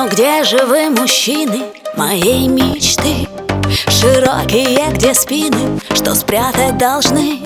[0.00, 1.62] Но где же вы, мужчины,
[1.94, 3.28] моей мечты?
[3.86, 7.40] Широкие, где спины, что спрятать должны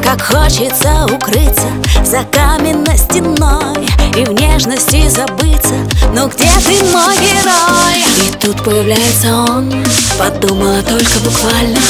[0.00, 1.66] Как хочется укрыться
[2.04, 3.84] за каменной стеной
[4.16, 5.74] И в нежности забыться,
[6.14, 8.04] но где ты, мой герой?
[8.28, 9.84] И тут появляется он,
[10.16, 11.80] подумала только буквально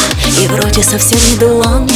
[0.41, 1.87] И вроде совсем не был он,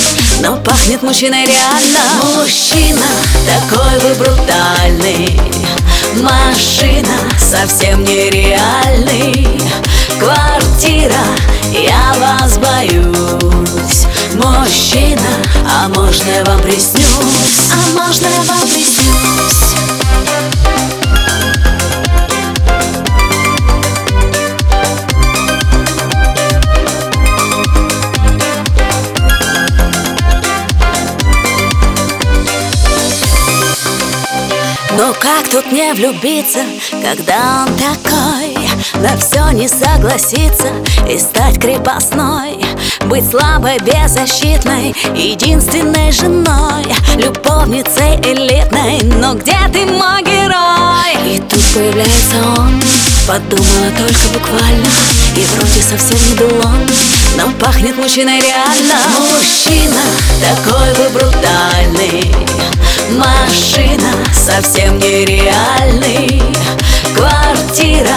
[0.43, 2.01] но пахнет мужчиной реально
[2.37, 3.07] Мужчина,
[3.47, 5.72] такой вы брутальный
[6.21, 9.47] Машина совсем нереальный
[10.19, 11.25] Квартира,
[11.73, 15.21] я вас боюсь Мужчина,
[15.69, 17.71] а можно я вам приснюсь?
[17.73, 19.12] А можно я вам приснюсь?
[34.97, 36.61] Но как тут не влюбиться,
[37.03, 38.57] когда он такой?
[39.01, 40.69] На все не согласиться
[41.09, 42.65] и стать крепостной.
[43.07, 46.85] Быть слабой, беззащитной, единственной женой
[47.17, 51.37] Любовницей элитной, но где ты, мой герой?
[51.37, 52.83] И тут появляется он,
[53.27, 54.89] подумала только буквально
[55.37, 56.89] И вроде совсем не был он,
[57.37, 58.97] но пахнет мужчиной реально.
[59.19, 60.01] Мужчина,
[60.41, 62.02] такой вы брутальный
[63.43, 66.41] Машина совсем нереальный
[67.13, 68.17] Квартира,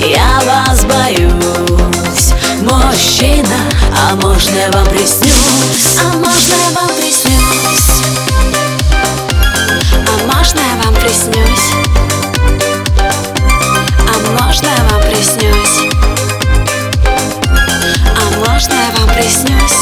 [0.00, 3.56] я вас боюсь Мужчина,
[3.96, 5.96] а можно я вам приснюсь?
[6.00, 7.90] А можно я вам приснюсь?
[10.08, 11.70] А можно я вам приснюсь?
[14.08, 15.76] А можно я вам приснюсь?
[18.16, 19.78] А можно я вам приснюсь?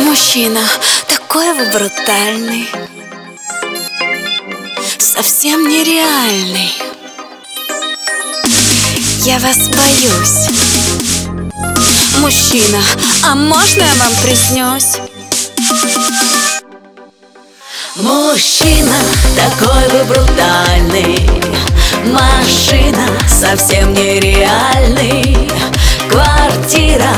[0.00, 0.60] Мужчина,
[1.32, 2.68] такой вы брутальный.
[4.98, 6.74] Совсем нереальный.
[9.20, 10.50] Я вас боюсь.
[12.18, 12.78] Мужчина,
[13.24, 14.98] а можно я вам приснюсь?
[17.96, 18.96] Мужчина,
[19.34, 21.30] такой вы брутальный.
[22.12, 25.50] Машина совсем нереальный.
[26.10, 27.14] Квартира,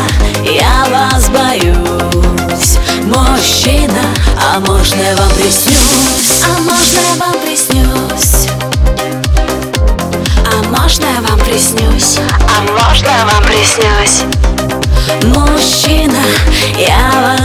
[4.85, 6.43] можно я вам приснюсь?
[6.45, 8.49] А можно я вам приснюсь?
[10.47, 12.19] А можно я вам приснюсь?
[12.19, 14.25] А можно я вам приснюсь?
[15.25, 16.23] Мужчина,
[16.77, 17.39] я